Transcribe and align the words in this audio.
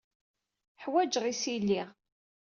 Ḥwajeɣ 0.83 1.23
isili. 1.31 1.81